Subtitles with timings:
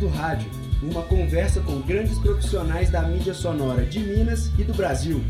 [0.00, 0.50] do Rádio,
[0.82, 5.22] uma conversa com grandes profissionais da mídia sonora de Minas e do Brasil.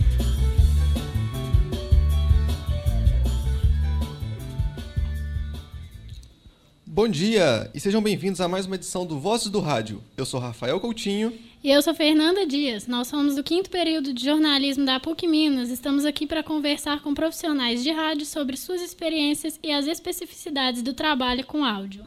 [6.87, 10.01] Bom dia e sejam bem-vindos a mais uma edição do Vozes do Rádio.
[10.17, 11.33] Eu sou Rafael Coutinho.
[11.65, 12.87] E eu sou Fernanda Dias.
[12.87, 15.71] Nós somos do quinto período de jornalismo da PUC Minas.
[15.71, 20.93] Estamos aqui para conversar com profissionais de rádio sobre suas experiências e as especificidades do
[20.95, 22.05] trabalho com áudio.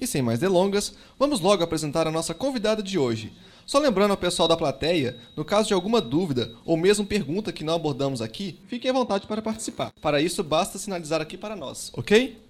[0.00, 3.32] E sem mais delongas, vamos logo apresentar a nossa convidada de hoje.
[3.66, 7.62] Só lembrando ao pessoal da plateia, no caso de alguma dúvida ou mesmo pergunta que
[7.62, 9.92] não abordamos aqui, fiquem à vontade para participar.
[10.00, 12.40] Para isso, basta sinalizar aqui para nós, ok?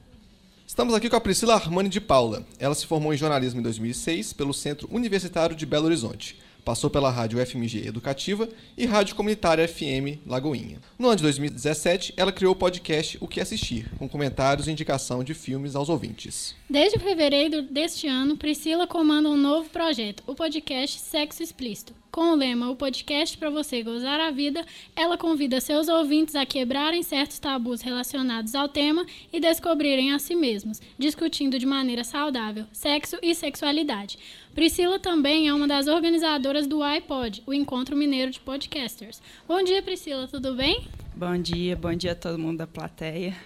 [0.67, 2.47] Estamos aqui com a Priscila Armani de Paula.
[2.57, 6.39] Ela se formou em jornalismo em 2006 pelo Centro Universitário de Belo Horizonte.
[6.65, 10.79] Passou pela Rádio FMG Educativa e Rádio Comunitária FM Lagoinha.
[10.99, 15.25] No ano de 2017, ela criou o podcast O Que Assistir, com comentários e indicação
[15.25, 16.55] de filmes aos ouvintes.
[16.69, 21.95] Desde fevereiro deste ano, Priscila comanda um novo projeto, o podcast Sexo Explícito.
[22.11, 24.67] Com o lema O Podcast para você gozar a vida,
[24.97, 30.35] ela convida seus ouvintes a quebrarem certos tabus relacionados ao tema e descobrirem a si
[30.35, 34.19] mesmos, discutindo de maneira saudável sexo e sexualidade.
[34.53, 39.23] Priscila também é uma das organizadoras do iPod, o Encontro Mineiro de Podcasters.
[39.47, 40.85] Bom dia, Priscila, tudo bem?
[41.15, 43.37] Bom dia, bom dia a todo mundo da plateia.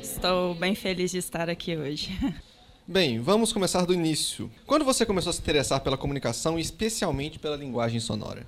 [0.00, 2.10] Estou bem feliz de estar aqui hoje.
[2.86, 4.50] Bem, vamos começar do início.
[4.66, 8.46] Quando você começou a se interessar pela comunicação especialmente pela linguagem sonora?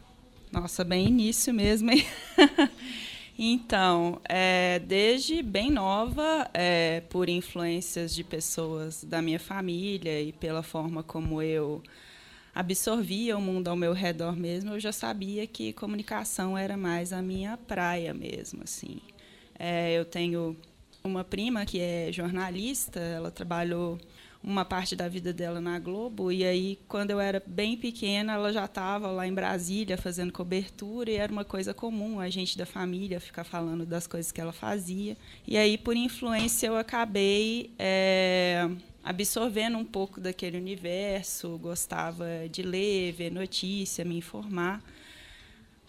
[0.53, 2.05] Nossa, bem início mesmo, hein?
[3.39, 10.63] então, é, desde bem nova, é, por influências de pessoas da minha família e pela
[10.63, 11.83] forma como eu
[12.55, 17.23] absorvia o mundo ao meu redor mesmo, eu já sabia que comunicação era mais a
[17.23, 19.01] minha praia mesmo, assim.
[19.59, 20.55] É, eu tenho
[21.03, 23.99] uma prima que é jornalista, ela trabalhou
[24.47, 26.31] uma parte da vida dela na Globo.
[26.31, 31.11] E aí, quando eu era bem pequena, ela já estava lá em Brasília fazendo cobertura
[31.11, 34.53] e era uma coisa comum a gente da família ficar falando das coisas que ela
[34.53, 35.17] fazia.
[35.45, 38.71] E aí, por influência, eu acabei é,
[39.03, 44.81] absorvendo um pouco daquele universo, gostava de ler, ver notícia, me informar.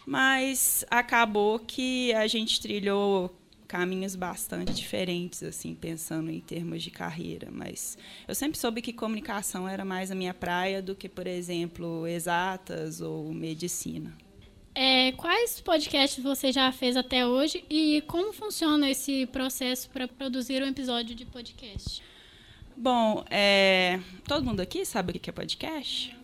[0.03, 3.36] Mas acabou que a gente trilhou
[3.67, 7.49] caminhos bastante diferentes, assim, pensando em termos de carreira.
[7.51, 7.97] Mas
[8.27, 13.01] eu sempre soube que comunicação era mais a minha praia do que, por exemplo, exatas
[13.01, 14.15] ou medicina.
[14.73, 20.61] É, quais podcasts você já fez até hoje e como funciona esse processo para produzir
[20.61, 22.03] um episódio de podcast?
[22.75, 26.15] Bom, é, todo mundo aqui sabe o que é podcast?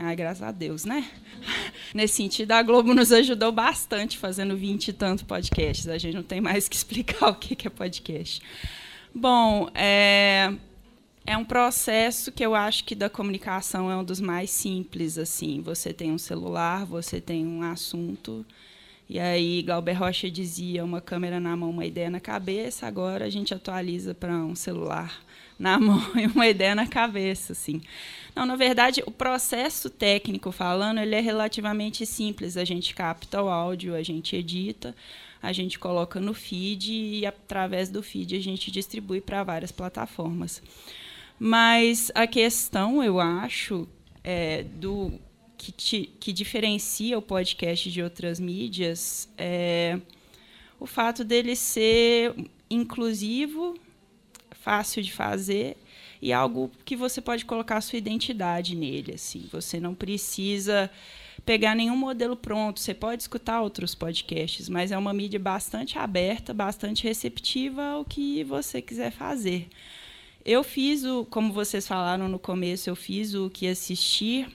[0.00, 1.10] Ai, graças a Deus, né?
[1.92, 5.88] Nesse sentido, a Globo nos ajudou bastante fazendo vinte e tantos podcasts.
[5.88, 8.40] A gente não tem mais que explicar o que é podcast.
[9.12, 10.54] Bom, é,
[11.26, 15.18] é um processo que eu acho que da comunicação é um dos mais simples.
[15.18, 15.60] assim.
[15.62, 18.46] Você tem um celular, você tem um assunto,
[19.08, 22.86] e aí Galber Rocha dizia uma câmera na mão, uma ideia na cabeça.
[22.86, 25.18] Agora a gente atualiza para um celular
[25.58, 27.80] na mão e uma ideia na cabeça, assim.
[28.34, 32.56] Não, na verdade, o processo técnico falando, ele é relativamente simples.
[32.56, 34.94] A gente capta o áudio, a gente edita,
[35.42, 40.62] a gente coloca no feed e através do feed a gente distribui para várias plataformas.
[41.38, 43.88] Mas a questão, eu acho,
[44.22, 45.12] é, do
[45.56, 49.98] que, te, que diferencia o podcast de outras mídias é
[50.80, 52.34] o fato dele ser
[52.70, 53.74] inclusivo,
[54.68, 55.78] fácil de fazer
[56.20, 59.14] e algo que você pode colocar a sua identidade nele.
[59.14, 59.48] Assim.
[59.50, 60.90] Você não precisa
[61.46, 62.78] pegar nenhum modelo pronto.
[62.78, 68.44] Você pode escutar outros podcasts, mas é uma mídia bastante aberta, bastante receptiva ao que
[68.44, 69.68] você quiser fazer.
[70.44, 74.54] Eu fiz o, como vocês falaram no começo, eu fiz o que assistir,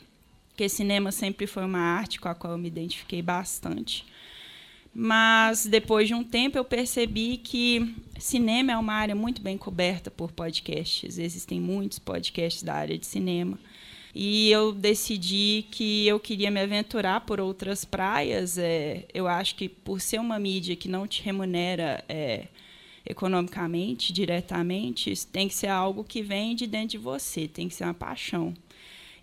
[0.56, 4.06] que cinema sempre foi uma arte com a qual eu me identifiquei bastante.
[4.94, 10.12] Mas depois de um tempo eu percebi que cinema é uma área muito bem coberta
[10.12, 11.18] por podcasts.
[11.18, 13.58] Existem muitos podcasts da área de cinema.
[14.14, 18.60] E eu decidi que eu queria me aventurar por outras praias.
[18.60, 22.46] É, eu acho que por ser uma mídia que não te remunera é,
[23.04, 27.86] economicamente, diretamente, tem que ser algo que vem de dentro de você, tem que ser
[27.86, 28.54] uma paixão.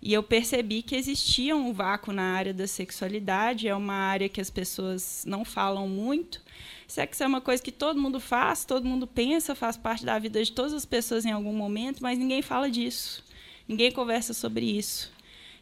[0.01, 4.41] E eu percebi que existia um vácuo na área da sexualidade, é uma área que
[4.41, 6.41] as pessoas não falam muito.
[6.87, 10.43] Sexo é uma coisa que todo mundo faz, todo mundo pensa, faz parte da vida
[10.43, 13.23] de todas as pessoas em algum momento, mas ninguém fala disso.
[13.67, 15.11] Ninguém conversa sobre isso.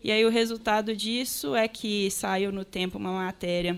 [0.02, 3.78] E aí o resultado disso é que saiu no tempo uma matéria,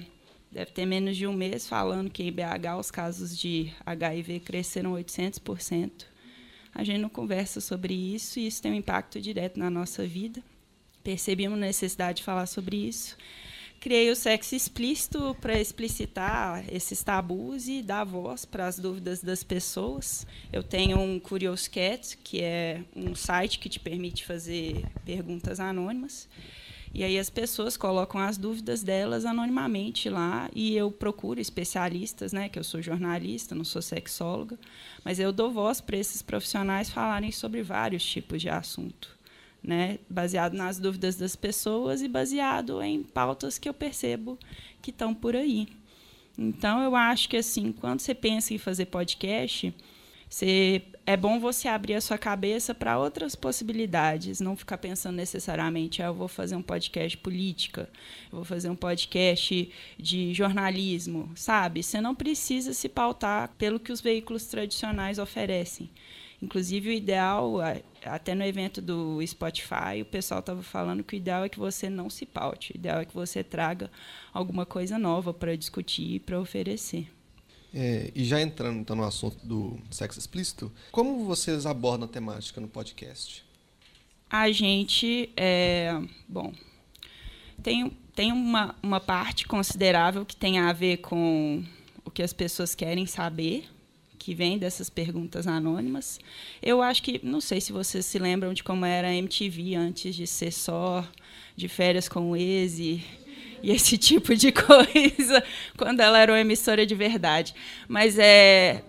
[0.51, 4.93] deve ter menos de um mês, falando que em BH os casos de HIV cresceram
[4.93, 6.05] 800%.
[6.73, 10.41] A gente não conversa sobre isso e isso tem um impacto direto na nossa vida.
[11.03, 13.17] Percebi uma necessidade de falar sobre isso.
[13.79, 19.43] Criei o sexo explícito para explicitar esses tabus e dar voz para as dúvidas das
[19.43, 20.27] pessoas.
[20.53, 26.29] Eu tenho um Curious Cat, que é um site que te permite fazer perguntas anônimas.
[26.93, 32.49] E aí as pessoas colocam as dúvidas delas anonimamente lá e eu procuro especialistas, né,
[32.49, 34.59] que eu sou jornalista, não sou sexóloga,
[35.03, 39.17] mas eu dou voz para esses profissionais falarem sobre vários tipos de assunto,
[39.63, 44.37] né, baseado nas dúvidas das pessoas e baseado em pautas que eu percebo
[44.81, 45.67] que estão por aí.
[46.37, 49.73] Então eu acho que assim, quando você pensa em fazer podcast,
[50.31, 56.01] você, é bom você abrir a sua cabeça para outras possibilidades, não ficar pensando necessariamente,
[56.01, 57.89] ah, eu vou fazer um podcast política,
[58.31, 59.69] eu vou fazer um podcast
[59.99, 61.83] de jornalismo, sabe?
[61.83, 65.89] Você não precisa se pautar pelo que os veículos tradicionais oferecem.
[66.41, 67.61] Inclusive, o ideal,
[68.05, 71.89] até no evento do Spotify, o pessoal estava falando que o ideal é que você
[71.89, 73.91] não se paute, o ideal é que você traga
[74.33, 77.07] alguma coisa nova para discutir e para oferecer.
[77.73, 82.59] É, e já entrando então, no assunto do sexo explícito, como vocês abordam a temática
[82.59, 83.45] no podcast?
[84.29, 86.53] A gente, é, bom,
[87.63, 91.63] tem, tem uma, uma parte considerável que tem a ver com
[92.03, 93.69] o que as pessoas querem saber,
[94.21, 96.19] que vem dessas perguntas anônimas.
[96.61, 100.15] Eu acho que, não sei se vocês se lembram de como era a MTV antes
[100.15, 101.05] de ser só
[101.55, 103.03] de férias com o ex e
[103.63, 105.43] e esse tipo de coisa
[105.77, 107.53] quando ela era uma emissora de verdade.
[107.87, 108.83] Mas é,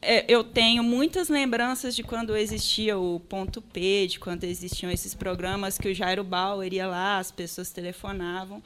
[0.00, 5.14] é, eu tenho muitas lembranças de quando existia o ponto P, de quando existiam esses
[5.14, 8.62] programas que o Jairo Bauer ia lá, as pessoas telefonavam.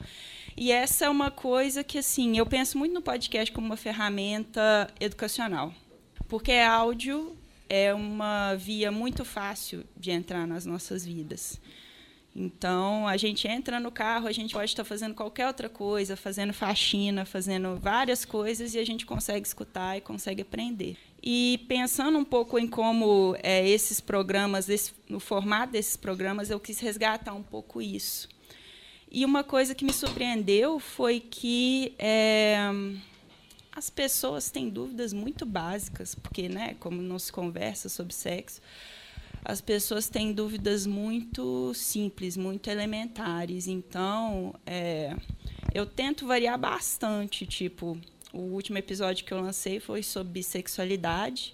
[0.55, 4.91] E essa é uma coisa que assim, eu penso muito no podcast como uma ferramenta
[4.99, 5.71] educacional.
[6.27, 7.35] Porque áudio
[7.69, 11.59] é uma via muito fácil de entrar nas nossas vidas.
[12.39, 16.53] Então, a gente entra no carro, a gente pode estar fazendo qualquer outra coisa, fazendo
[16.53, 20.97] faxina, fazendo várias coisas e a gente consegue escutar e consegue aprender.
[21.23, 26.59] E pensando um pouco em como é, esses programas, esse, no formato desses programas, eu
[26.59, 28.29] quis resgatar um pouco isso.
[29.11, 32.69] E uma coisa que me surpreendeu foi que é,
[33.77, 38.59] as pessoas têm dúvidas muito básicas, porque, né, como não se conversa sobre sexo,
[39.45, 43.67] as pessoas têm dúvidas muito simples, muito elementares.
[43.67, 45.15] Então, é,
[45.75, 47.45] eu tento variar bastante.
[47.45, 47.95] Tipo,
[48.33, 51.53] o último episódio que eu lancei foi sobre bissexualidade.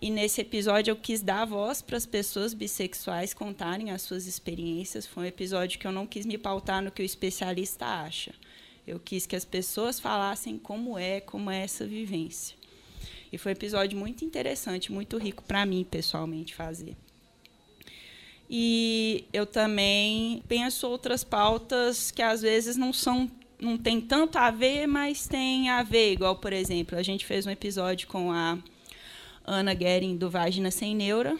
[0.00, 5.06] E nesse episódio eu quis dar voz para as pessoas bissexuais contarem as suas experiências.
[5.06, 8.32] Foi um episódio que eu não quis me pautar no que o especialista acha.
[8.86, 12.56] Eu quis que as pessoas falassem como é, como é essa vivência.
[13.32, 16.96] E foi um episódio muito interessante, muito rico para mim, pessoalmente, fazer.
[18.48, 23.28] E eu também penso outras pautas que às vezes não são
[23.58, 27.46] não tem tanto a ver, mas tem a ver, igual, por exemplo, a gente fez
[27.46, 28.58] um episódio com a
[29.44, 31.36] Ana Guerin do Vagina Sem Neura.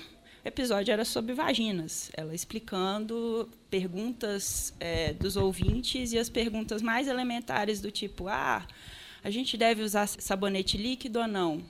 [0.46, 7.81] Episódio era sobre vaginas, ela explicando perguntas é, dos ouvintes e as perguntas mais elementares
[7.81, 8.64] do tipo: ah,
[9.25, 11.60] a gente deve usar sabonete líquido ou não?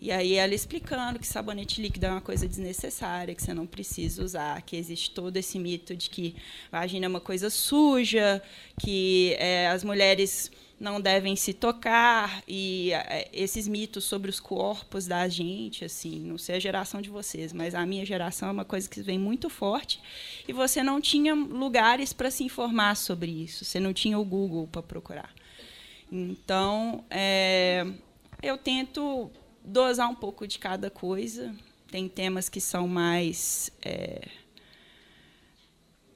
[0.00, 4.24] E aí ela explicando que sabonete líquido é uma coisa desnecessária, que você não precisa
[4.24, 6.34] usar, que existe todo esse mito de que
[6.72, 8.42] vagina é uma coisa suja,
[8.80, 10.50] que é, as mulheres
[10.82, 16.36] não devem se tocar e é, esses mitos sobre os corpos da gente, assim, não
[16.36, 19.48] sei a geração de vocês, mas a minha geração é uma coisa que vem muito
[19.48, 20.00] forte
[20.46, 24.66] e você não tinha lugares para se informar sobre isso, você não tinha o Google
[24.66, 25.32] para procurar.
[26.10, 27.86] Então, é,
[28.42, 29.30] eu tento
[29.64, 31.54] dosar um pouco de cada coisa.
[31.90, 34.28] Tem temas que são mais é,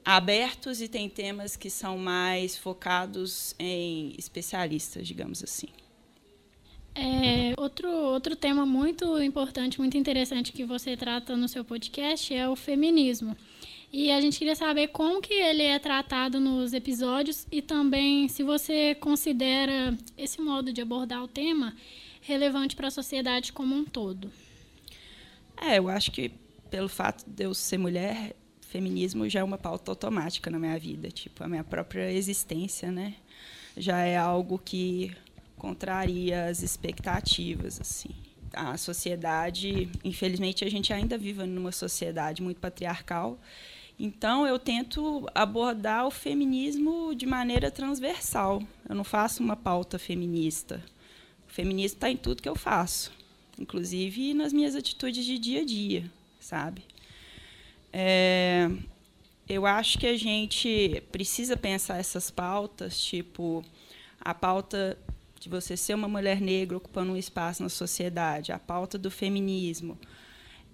[0.06, 5.66] abertos e tem temas que são mais focados em especialistas, digamos assim.
[6.94, 12.48] É, outro, outro tema muito importante, muito interessante que você trata no seu podcast é
[12.48, 13.36] o feminismo.
[13.92, 18.44] E a gente queria saber como que ele é tratado nos episódios e também se
[18.44, 21.74] você considera esse modo de abordar o tema
[22.20, 24.30] relevante para a sociedade como um todo?
[25.60, 26.30] É, eu acho que
[26.70, 28.36] pelo fato de eu ser mulher,
[28.66, 33.14] feminismo já é uma pauta automática na minha vida, tipo a minha própria existência, né?
[33.76, 35.14] Já é algo que
[35.56, 38.10] contraria as expectativas, assim.
[38.52, 43.38] A sociedade, infelizmente, a gente ainda vive numa sociedade muito patriarcal.
[43.98, 48.62] Então, eu tento abordar o feminismo de maneira transversal.
[48.88, 50.82] Eu não faço uma pauta feminista
[51.56, 53.10] feminismo está em tudo que eu faço,
[53.58, 56.82] inclusive nas minhas atitudes de dia a dia, sabe?
[57.98, 58.68] É,
[59.48, 63.64] eu acho que a gente precisa pensar essas pautas, tipo
[64.20, 64.98] a pauta
[65.40, 69.98] de você ser uma mulher negra ocupando um espaço na sociedade, a pauta do feminismo.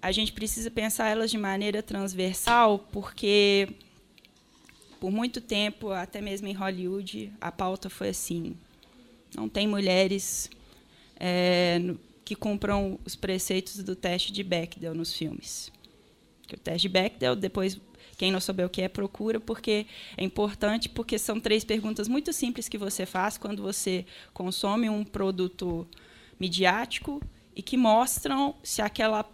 [0.01, 3.69] A gente precisa pensar elas de maneira transversal, porque
[4.99, 8.53] por muito tempo, até mesmo em Hollywood, a pauta foi assim:
[9.33, 10.49] não tem mulheres
[11.17, 11.79] é,
[12.25, 15.71] que cumpram os preceitos do teste de Bechdel nos filmes.
[16.51, 17.79] O teste de Bechdel, depois,
[18.17, 19.85] quem não souber o que é, procura, porque
[20.17, 25.03] é importante, porque são três perguntas muito simples que você faz quando você consome um
[25.03, 25.87] produto
[26.39, 27.21] midiático
[27.55, 29.25] e que mostram se, aquela,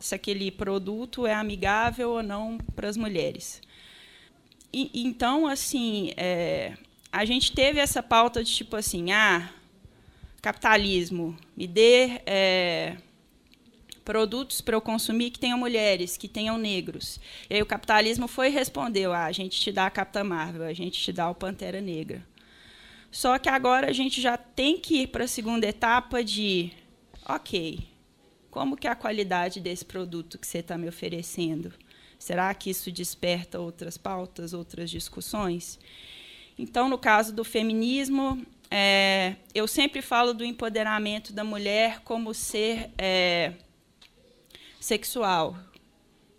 [0.00, 3.60] se aquele produto é amigável ou não para as mulheres.
[4.72, 6.76] E, então, assim, é,
[7.10, 9.50] a gente teve essa pauta de tipo assim, ah,
[10.42, 12.96] capitalismo, me dê é,
[14.04, 17.18] produtos para eu consumir que tenham mulheres, que tenham negros.
[17.48, 20.64] E aí o capitalismo foi e respondeu: ah, a gente te dá a Capitã Marvel,
[20.64, 22.24] a gente te dá o Pantera Negra.
[23.10, 26.72] Só que agora a gente já tem que ir para a segunda etapa de,
[27.28, 27.78] ok,
[28.50, 31.72] como que é a qualidade desse produto que você está me oferecendo?
[32.18, 35.78] Será que isso desperta outras pautas, outras discussões?
[36.58, 42.90] Então, no caso do feminismo, é, eu sempre falo do empoderamento da mulher como ser
[42.98, 43.52] é,
[44.84, 45.56] sexual,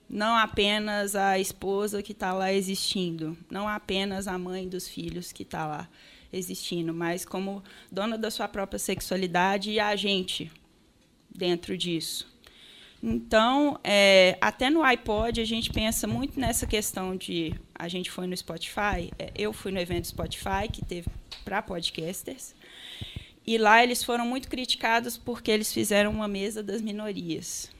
[0.08, 5.42] não apenas a esposa que está lá existindo, não apenas a mãe dos filhos que
[5.42, 5.90] está lá
[6.32, 10.52] existindo, mas como dona da sua própria sexualidade e agente
[11.28, 12.32] dentro disso.
[13.02, 17.52] Então, é, até no iPod, a gente pensa muito nessa questão de.
[17.74, 21.08] A gente foi no Spotify, é, eu fui no evento Spotify, que teve
[21.44, 22.54] para podcasters,
[23.46, 27.75] e lá eles foram muito criticados porque eles fizeram uma mesa das minorias,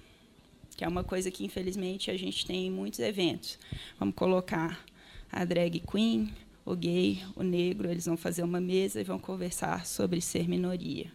[0.76, 3.58] que é uma coisa que, infelizmente, a gente tem em muitos eventos.
[4.00, 4.84] Vamos colocar
[5.32, 6.34] a drag queen,
[6.66, 11.12] o gay, o negro, eles vão fazer uma mesa e vão conversar sobre ser minoria.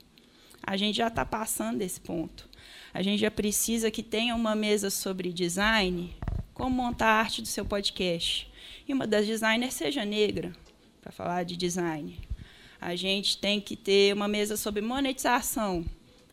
[0.62, 2.50] A gente já está passando desse ponto
[2.92, 6.14] a gente já precisa que tenha uma mesa sobre design,
[6.52, 8.50] como montar a arte do seu podcast.
[8.86, 10.52] E uma das designers seja negra,
[11.00, 12.18] para falar de design.
[12.80, 15.84] A gente tem que ter uma mesa sobre monetização.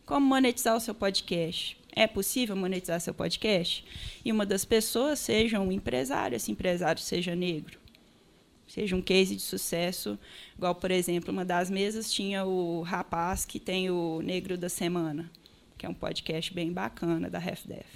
[0.04, 1.78] Como monetizar o seu podcast?
[1.98, 3.84] É possível monetizar seu podcast?
[4.24, 7.78] E uma das pessoas seja um empresário, esse empresário seja negro.
[8.66, 10.18] Seja um case de sucesso,
[10.56, 15.30] igual, por exemplo, uma das mesas tinha o rapaz que tem o Negro da Semana
[15.78, 17.86] que é um podcast bem bacana da RefDef.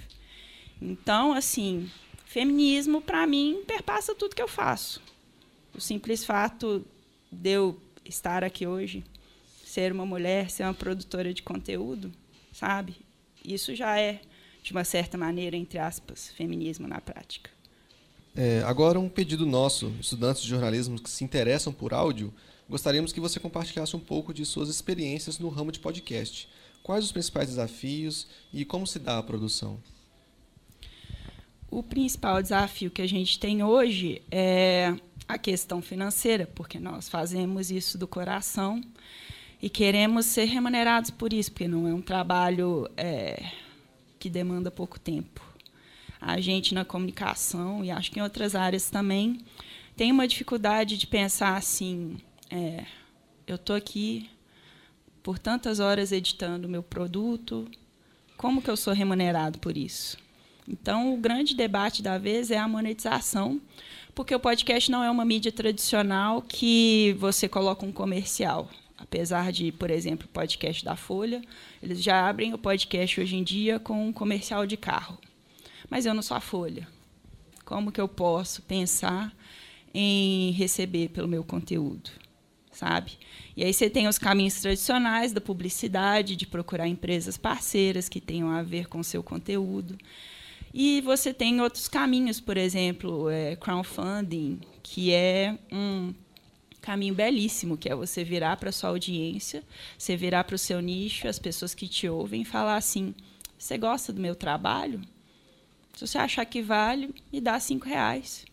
[0.81, 1.91] Então, assim,
[2.25, 5.01] feminismo, para mim, perpassa tudo que eu faço.
[5.75, 6.85] O simples fato
[7.29, 9.03] de eu estar aqui hoje,
[9.65, 12.11] ser uma mulher, ser uma produtora de conteúdo,
[12.53, 12.95] sabe?
[13.43, 14.21] Isso já é,
[14.61, 17.49] de uma certa maneira, entre aspas, feminismo na prática.
[18.35, 22.33] É, agora, um pedido nosso, estudantes de jornalismo que se interessam por áudio,
[22.69, 26.47] gostaríamos que você compartilhasse um pouco de suas experiências no ramo de podcast
[26.83, 29.79] Quais os principais desafios e como se dá a produção?
[31.71, 34.93] O principal desafio que a gente tem hoje é
[35.25, 38.81] a questão financeira, porque nós fazemos isso do coração
[39.63, 43.49] e queremos ser remunerados por isso, porque não é um trabalho é,
[44.19, 45.41] que demanda pouco tempo.
[46.19, 49.39] A gente na comunicação e acho que em outras áreas também
[49.95, 52.17] tem uma dificuldade de pensar assim:
[52.51, 52.83] é,
[53.47, 54.29] eu estou aqui
[55.23, 57.65] por tantas horas editando o meu produto,
[58.35, 60.17] como que eu sou remunerado por isso?
[60.67, 63.61] Então, o grande debate da vez é a monetização,
[64.13, 68.69] porque o podcast não é uma mídia tradicional que você coloca um comercial.
[68.97, 71.41] Apesar de, por exemplo, o podcast da Folha,
[71.81, 75.17] eles já abrem o podcast hoje em dia com um comercial de carro.
[75.89, 76.87] Mas eu não sou a Folha.
[77.65, 79.33] Como que eu posso pensar
[79.93, 82.11] em receber pelo meu conteúdo?
[82.73, 83.13] sabe?
[83.55, 88.49] E aí você tem os caminhos tradicionais da publicidade, de procurar empresas parceiras que tenham
[88.49, 89.97] a ver com o seu conteúdo.
[90.73, 96.13] E você tem outros caminhos, por exemplo, é, crowdfunding, que é um
[96.83, 99.63] caminho belíssimo, que é você virar para sua audiência,
[99.97, 103.15] você virar para o seu nicho, as pessoas que te ouvem, falar assim:
[103.57, 105.01] você gosta do meu trabalho?
[105.93, 108.45] Se você achar que vale, me dá cinco reais.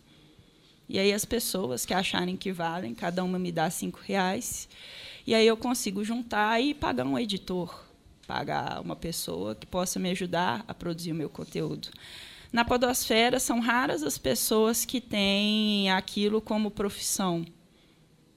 [0.87, 4.69] E aí as pessoas que acharem que valem, cada uma me dá cinco reais.
[5.27, 7.85] E aí eu consigo juntar e pagar um editor,
[8.25, 11.89] pagar uma pessoa que possa me ajudar a produzir o meu conteúdo.
[12.53, 17.45] Na podosfera são raras as pessoas que têm aquilo como profissão.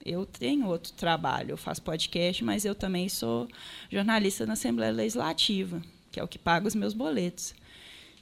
[0.05, 3.49] Eu tenho outro trabalho, eu faço podcast, mas eu também sou
[3.91, 5.81] jornalista na Assembleia Legislativa,
[6.13, 7.55] que é o que paga os meus boletos.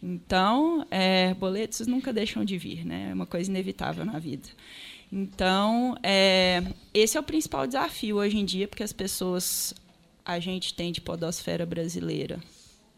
[0.03, 3.11] Então, é, boletos nunca deixam de vir, né?
[3.11, 4.49] É uma coisa inevitável na vida.
[5.13, 6.63] Então, é,
[6.95, 9.75] esse é o principal desafio hoje em dia, porque as pessoas.
[10.25, 12.39] A gente tem de podosfera brasileira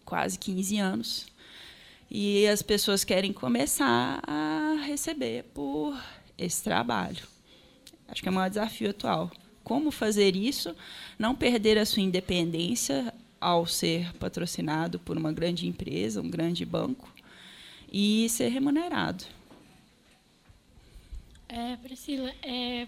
[0.04, 1.26] quase 15 anos.
[2.10, 5.98] E as pessoas querem começar a receber por
[6.36, 7.33] esse trabalho.
[8.08, 9.30] Acho que é o maior desafio atual.
[9.62, 10.74] Como fazer isso,
[11.18, 17.12] não perder a sua independência ao ser patrocinado por uma grande empresa, um grande banco,
[17.92, 19.24] e ser remunerado.
[21.48, 22.86] É, Priscila, é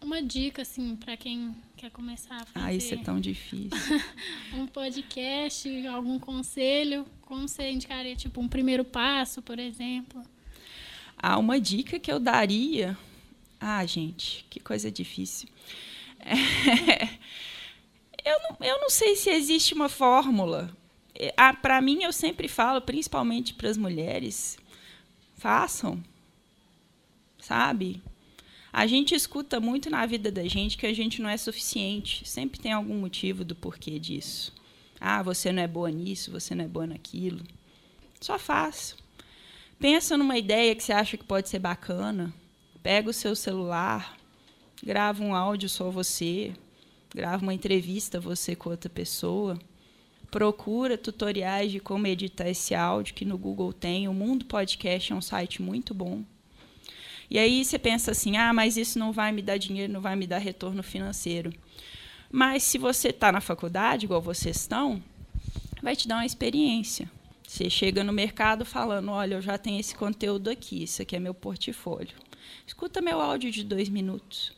[0.00, 2.66] uma dica assim para quem quer começar a fazer.
[2.66, 3.70] Ah, isso é tão difícil.
[4.54, 10.22] um podcast, algum conselho, como você indicaria tipo um primeiro passo, por exemplo?
[11.16, 12.96] Ah, uma dica que eu daria.
[13.64, 15.48] Ah, gente, que coisa difícil.
[16.20, 17.08] É...
[18.24, 20.70] Eu, não, eu não sei se existe uma fórmula.
[21.12, 24.56] É, ah, para mim, eu sempre falo, principalmente para as mulheres,
[25.36, 26.00] façam
[27.42, 28.00] sabe?
[28.72, 32.26] A gente escuta muito na vida da gente que a gente não é suficiente.
[32.26, 34.54] Sempre tem algum motivo do porquê disso.
[34.98, 37.44] Ah, você não é boa nisso, você não é boa naquilo.
[38.20, 38.96] Só faz.
[39.78, 42.32] Pensa numa ideia que você acha que pode ser bacana.
[42.82, 44.16] Pega o seu celular,
[44.82, 46.52] grava um áudio só você,
[47.14, 49.56] grava uma entrevista você com outra pessoa.
[50.30, 54.08] Procura tutoriais de como editar esse áudio que no Google tem.
[54.08, 56.24] O Mundo Podcast é um site muito bom.
[57.30, 60.16] E aí você pensa assim: ah, mas isso não vai me dar dinheiro, não vai
[60.16, 61.52] me dar retorno financeiro.
[62.30, 65.02] Mas se você está na faculdade, igual vocês estão,
[65.82, 67.08] vai te dar uma experiência.
[67.46, 71.20] Você chega no mercado falando: olha, eu já tenho esse conteúdo aqui, isso aqui é
[71.20, 72.16] meu portfólio.
[72.66, 74.52] Escuta meu áudio de dois minutos.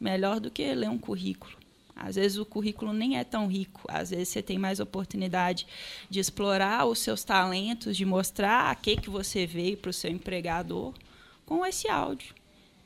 [0.00, 1.62] Melhor do que ler um currículo.
[1.94, 5.66] Às vezes o currículo nem é tão rico, às vezes você tem mais oportunidade
[6.08, 10.10] de explorar os seus talentos, de mostrar a que, que você veio para o seu
[10.10, 10.94] empregador
[11.44, 12.34] com esse áudio.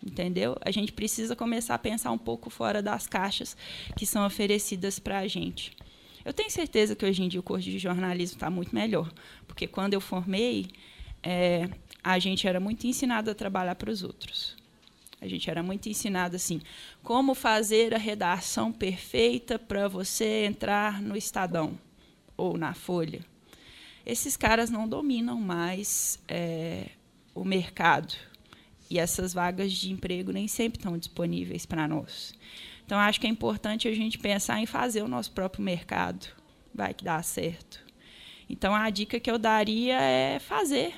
[0.05, 0.57] Entendeu?
[0.61, 3.57] A gente precisa começar a pensar um pouco fora das caixas
[3.97, 5.75] que são oferecidas para a gente.
[6.25, 9.11] Eu tenho certeza que hoje em dia o curso de jornalismo está muito melhor,
[9.47, 10.67] porque quando eu formei,
[11.23, 11.69] é,
[12.07, 14.57] a gente era muito ensinado a trabalhar para os outros.
[15.21, 16.61] A gente era muito ensinado assim,
[17.03, 21.77] como fazer a redação perfeita para você entrar no Estadão
[22.37, 23.27] ou na Folha.
[24.05, 26.91] Esses caras não dominam mais é,
[27.35, 28.15] o mercado.
[28.89, 32.35] E essas vagas de emprego nem sempre estão disponíveis para nós.
[32.85, 36.29] Então, acho que é importante a gente pensar em fazer o nosso próprio mercado.
[36.73, 37.85] Vai que dá certo.
[38.49, 40.95] Então, a dica que eu daria é fazer.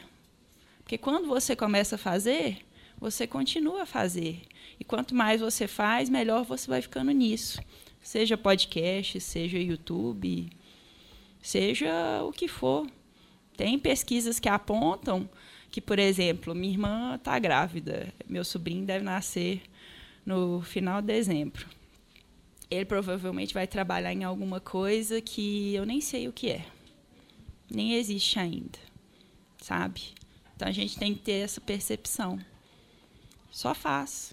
[0.88, 2.64] Porque quando você começa a fazer,
[2.98, 4.40] você continua a fazer.
[4.81, 7.61] E quanto mais você faz, melhor você vai ficando nisso.
[8.01, 10.48] Seja podcast, seja YouTube,
[11.42, 12.87] seja o que for.
[13.55, 15.29] Tem pesquisas que apontam
[15.70, 19.61] que, por exemplo, minha irmã está grávida, meu sobrinho deve nascer
[20.24, 21.66] no final de dezembro.
[22.70, 26.64] Ele provavelmente vai trabalhar em alguma coisa que eu nem sei o que é.
[27.70, 28.79] Nem existe ainda,
[29.59, 30.16] sabe?
[30.59, 32.37] Então a gente tem que ter essa percepção.
[33.49, 34.33] Só faz.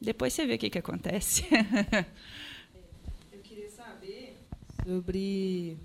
[0.00, 1.42] Depois você vê o que, que acontece.
[3.32, 4.36] eu queria saber
[4.86, 5.76] sobre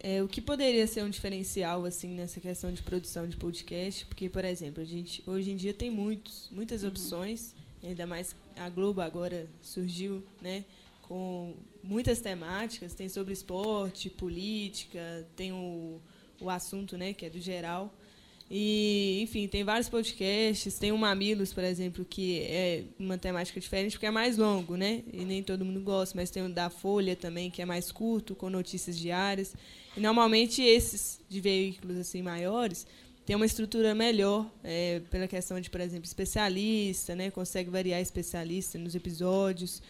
[0.00, 4.06] é, o que poderia ser um diferencial assim nessa questão de produção de podcast?
[4.06, 6.88] Porque, por exemplo, a gente hoje em dia tem muitos, muitas uhum.
[6.88, 10.64] opções, ainda mais a Globo agora surgiu, né,
[11.02, 16.00] com muitas temáticas, tem sobre esporte, política, tem o,
[16.40, 17.94] o assunto, né, que é do geral.
[18.52, 23.92] E, enfim, tem vários podcasts, tem o Mamilos, por exemplo, que é uma temática diferente,
[23.92, 25.04] porque é mais longo, né?
[25.12, 28.34] E nem todo mundo gosta, mas tem o da Folha também, que é mais curto,
[28.34, 29.54] com notícias diárias.
[29.96, 32.88] E normalmente esses de veículos assim maiores
[33.24, 37.30] têm uma estrutura melhor é, pela questão de, por exemplo, especialista, né?
[37.30, 39.80] Consegue variar especialista nos episódios.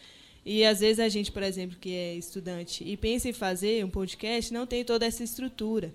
[0.44, 3.88] E às vezes a gente, por exemplo, que é estudante e pensa em fazer um
[3.88, 5.90] podcast, não tem toda essa estrutura.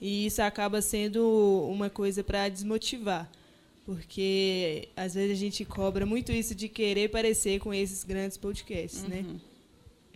[0.00, 3.30] E isso acaba sendo uma coisa para desmotivar.
[3.84, 9.04] Porque às vezes a gente cobra muito isso de querer parecer com esses grandes podcasts,
[9.04, 9.18] né?
[9.18, 9.34] uhum.
[9.34, 9.40] né?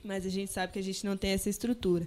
[0.03, 2.07] Mas a gente sabe que a gente não tem essa estrutura.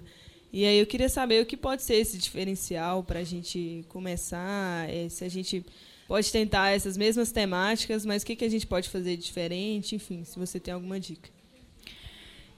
[0.52, 4.88] E aí eu queria saber o que pode ser esse diferencial para a gente começar,
[4.88, 5.64] é, se a gente
[6.06, 10.22] pode tentar essas mesmas temáticas, mas o que, que a gente pode fazer diferente, enfim,
[10.22, 11.28] se você tem alguma dica.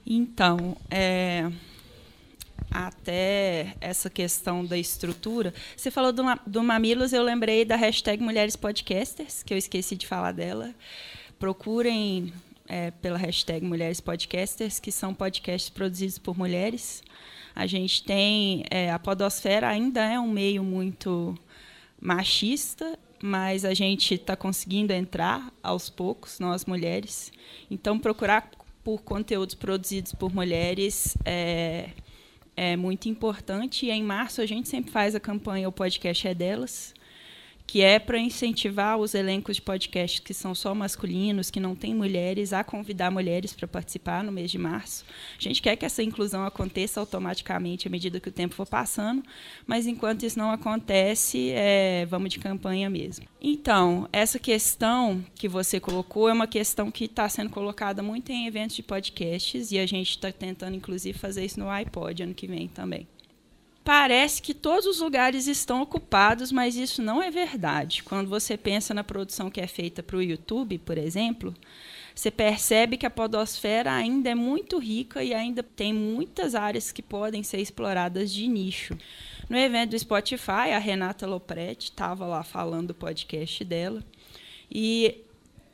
[0.05, 1.51] Então, é,
[2.69, 8.55] até essa questão da estrutura, você falou do, do Mamilos, eu lembrei da hashtag Mulheres
[8.55, 10.73] Podcasters, que eu esqueci de falar dela.
[11.39, 12.33] Procurem
[12.67, 17.03] é, pela hashtag Mulheres Podcasters, que são podcasts produzidos por mulheres.
[17.55, 18.63] A gente tem.
[18.69, 21.35] É, a Podosfera ainda é um meio muito
[21.99, 27.31] machista, mas a gente está conseguindo entrar aos poucos, nós mulheres.
[27.71, 28.51] Então, procurar
[28.83, 31.89] por conteúdos produzidos por mulheres é,
[32.57, 33.85] é muito importante.
[33.85, 36.93] E em março a gente sempre faz a campanha O Podcast é Delas,
[37.67, 41.93] que é para incentivar os elencos de podcast que são só masculinos, que não têm
[41.93, 45.03] mulheres, a convidar mulheres para participar no mês de março.
[45.37, 49.21] A gente quer que essa inclusão aconteça automaticamente à medida que o tempo for passando,
[49.65, 53.25] mas enquanto isso não acontece, é, vamos de campanha mesmo.
[53.41, 58.47] Então, essa questão que você colocou é uma questão que está sendo colocada muito em
[58.47, 62.47] eventos de podcasts e a gente está tentando, inclusive, fazer isso no iPod ano que
[62.47, 63.05] vem também
[63.87, 68.03] parece que todos os lugares estão ocupados, mas isso não é verdade.
[68.03, 71.53] Quando você pensa na produção que é feita para o YouTube, por exemplo,
[72.13, 77.01] você percebe que a podosfera ainda é muito rica e ainda tem muitas áreas que
[77.01, 78.93] podem ser exploradas de nicho.
[79.49, 84.03] No evento do Spotify, a Renata Lopretti estava lá falando do podcast dela.
[84.69, 85.23] E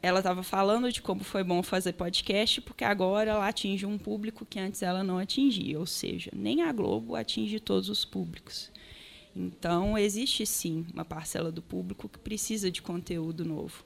[0.03, 4.45] ela estava falando de como foi bom fazer podcast, porque agora ela atinge um público
[4.45, 8.69] que antes ela não atingia, ou seja, nem a Globo atinge todos os públicos.
[9.33, 13.81] Então, existe sim uma parcela do público que precisa de conteúdo novo.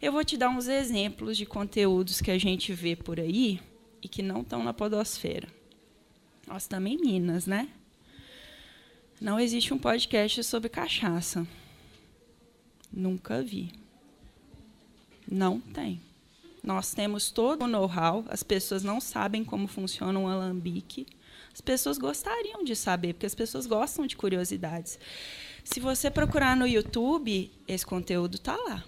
[0.00, 3.58] Eu vou te dar uns exemplos de conteúdos que a gente vê por aí
[4.02, 5.48] e que não estão na podosfera.
[6.46, 7.66] Nós também Minas, né?
[9.18, 11.46] Não existe um podcast sobre cachaça.
[12.92, 13.72] Nunca vi.
[15.30, 16.00] Não tem.
[16.62, 21.06] Nós temos todo o know-how, as pessoas não sabem como funciona um alambique.
[21.52, 24.98] As pessoas gostariam de saber, porque as pessoas gostam de curiosidades.
[25.64, 28.84] Se você procurar no YouTube, esse conteúdo está lá.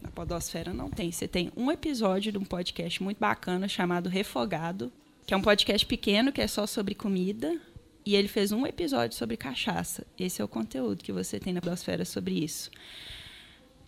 [0.00, 1.12] Na Podosfera não tem.
[1.12, 4.90] Você tem um episódio de um podcast muito bacana chamado Refogado,
[5.26, 7.60] que é um podcast pequeno que é só sobre comida.
[8.04, 10.06] E ele fez um episódio sobre cachaça.
[10.18, 12.70] Esse é o conteúdo que você tem na Podosfera sobre isso.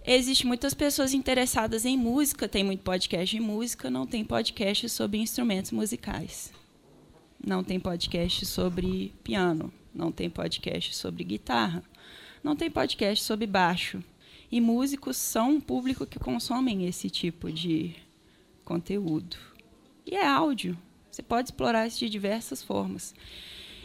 [0.04, 5.18] Existem muitas pessoas interessadas em música, tem muito podcast de música, não tem podcast sobre
[5.18, 6.52] instrumentos musicais.
[7.44, 11.84] Não tem podcast sobre piano, não tem podcast sobre guitarra,
[12.42, 14.02] não tem podcast sobre baixo.
[14.50, 17.94] E músicos são um público que consomem esse tipo de
[18.64, 19.36] conteúdo.
[20.04, 20.76] E é áudio.
[21.10, 23.14] Você pode explorar isso de diversas formas.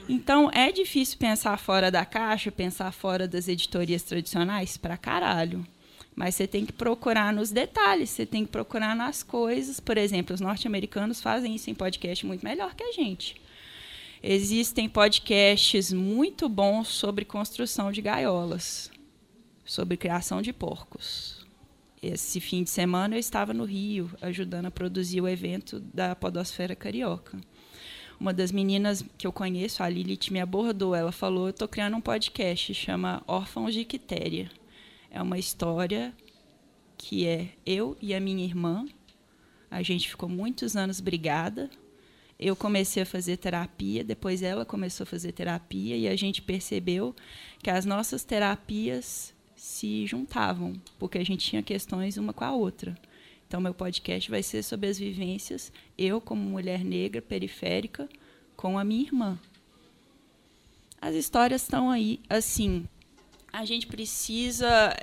[0.10, 5.66] Então, é difícil pensar fora da caixa, pensar fora das editorias tradicionais para caralho.
[6.18, 9.80] Mas você tem que procurar nos detalhes, você tem que procurar nas coisas.
[9.80, 13.40] Por exemplo, os norte-americanos fazem isso em podcast muito melhor que a gente.
[14.24, 18.90] Existem podcasts muito bons sobre construção de gaiolas,
[19.64, 21.46] sobre criação de porcos.
[22.02, 26.76] Esse fim de semana eu estava no Rio, ajudando a produzir o evento da Podosfera
[26.76, 27.40] Carioca.
[28.20, 30.96] Uma das meninas que eu conheço, a Lilith, me abordou.
[30.96, 34.50] Ela falou: Eu estou criando um podcast, chama Órfãos de Quitéria
[35.12, 36.14] é uma história
[36.98, 38.86] que é eu e a minha irmã.
[39.70, 41.70] A gente ficou muitos anos brigada.
[42.40, 47.16] Eu comecei a fazer terapia, depois ela começou a fazer terapia e a gente percebeu
[47.64, 52.96] que as nossas terapias se juntavam, porque a gente tinha questões uma com a outra.
[53.48, 58.08] Então, meu podcast vai ser sobre as vivências, eu, como mulher negra periférica,
[58.56, 59.40] com a minha irmã.
[61.02, 62.88] As histórias estão aí, assim,
[63.58, 64.96] a gente precisa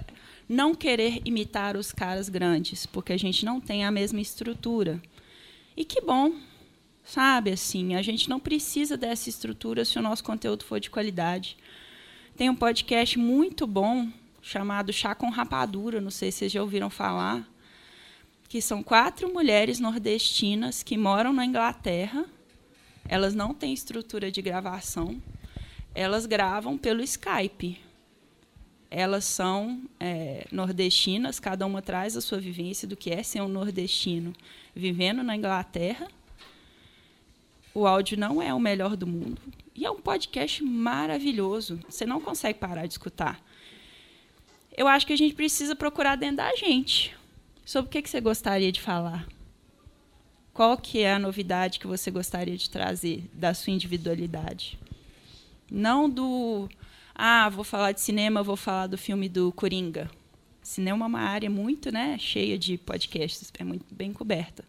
[0.49, 5.03] não querer imitar os caras grandes, porque a gente não tem a mesma estrutura.
[5.77, 6.35] E que bom,
[7.03, 7.51] sabe?
[7.51, 11.57] Assim, a gente não precisa dessa estrutura se o nosso conteúdo for de qualidade.
[12.37, 14.09] Tem um podcast muito bom
[14.41, 17.45] chamado Chá com Rapadura, não sei se vocês já ouviram falar,
[18.49, 22.25] que são quatro mulheres nordestinas que moram na Inglaterra.
[23.09, 25.21] Elas não têm estrutura de gravação.
[25.93, 27.83] Elas gravam pelo Skype
[28.95, 33.49] elas são é, nordestinas, cada uma traz a sua vivência do que é ser um
[33.49, 34.33] nordestino
[34.75, 36.07] vivendo na Inglaterra.
[37.75, 39.43] O áudio não é o melhor do mundo.
[39.75, 41.81] E é um podcast maravilhoso.
[41.89, 43.43] Você não consegue parar de escutar.
[44.77, 47.17] Eu acho que a gente precisa procurar dentro da gente.
[47.65, 49.27] Sobre o que, que você gostaria de falar?
[50.53, 54.79] Qual que é a novidade que você gostaria de trazer da sua individualidade?
[55.69, 56.69] Não do
[57.15, 60.11] ah, vou falar de cinema, vou falar do filme do Coringa.
[60.63, 64.65] Cinema é uma área muito né, cheia de podcasts, é muito bem coberta.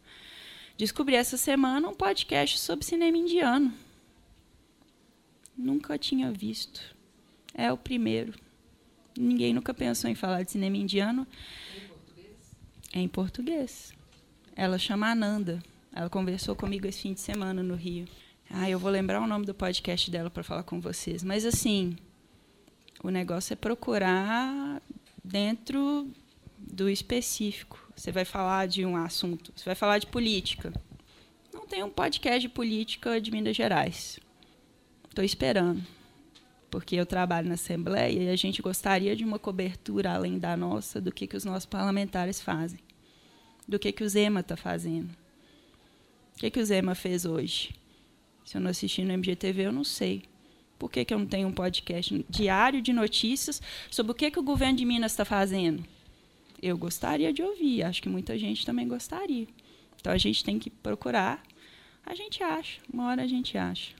[0.77, 3.73] Descobri essa semana um podcast sobre cinema indiano.
[5.57, 6.81] Nunca tinha visto.
[7.53, 8.33] É o primeiro.
[9.17, 11.25] Ninguém nunca pensou em falar de cinema indiano.
[11.73, 12.55] Em português?
[12.93, 13.93] É em português.
[14.55, 15.63] Ela chama Ananda.
[15.93, 18.05] Ela conversou comigo esse fim de semana no Rio.
[18.49, 21.23] Ah, eu vou lembrar o nome do podcast dela para falar com vocês.
[21.23, 21.95] Mas assim,
[23.05, 24.81] O negócio é procurar
[25.23, 26.09] dentro
[26.57, 27.87] do específico.
[27.95, 30.73] Você vai falar de um assunto, você vai falar de política.
[31.53, 34.19] Não tem um podcast de política de Minas Gerais.
[35.07, 35.83] Estou esperando,
[36.71, 40.99] porque eu trabalho na Assembleia e a gente gostaria de uma cobertura além da nossa
[40.99, 42.79] do que, que os nossos parlamentares fazem,
[43.67, 45.15] do que, que o Zema está fazendo.
[46.35, 47.75] O que, que o Zema fez hoje?
[48.43, 50.23] Se eu não assisti no MGTV, eu não sei.
[50.77, 54.39] Por que, que eu não tenho um podcast diário de notícias sobre o que, que
[54.39, 55.83] o governo de Minas está fazendo?
[56.61, 59.47] Eu gostaria de ouvir, acho que muita gente também gostaria.
[59.99, 61.41] Então a gente tem que procurar,
[62.05, 63.91] a gente acha, uma hora a gente acha.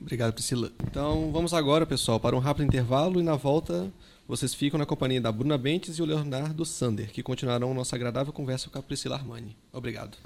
[0.00, 0.72] Obrigado, Priscila.
[0.84, 3.92] Então vamos agora, pessoal, para um rápido intervalo e na volta
[4.28, 8.32] vocês ficam na companhia da Bruna Bentes e o Leonardo Sander, que continuarão nossa agradável
[8.32, 9.56] conversa com a Priscila Armani.
[9.72, 10.18] Obrigado.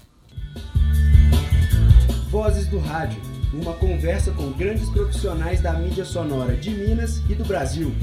[2.28, 3.20] Vozes do Rádio,
[3.52, 7.94] uma conversa com grandes profissionais da mídia sonora de Minas e do Brasil.